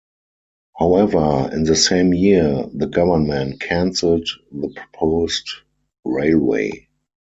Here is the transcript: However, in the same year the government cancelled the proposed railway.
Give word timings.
However, 0.79 1.51
in 1.53 1.63
the 1.65 1.75
same 1.75 2.11
year 2.11 2.65
the 2.73 2.87
government 2.87 3.59
cancelled 3.61 4.27
the 4.51 4.69
proposed 4.69 5.47
railway. 6.03 6.87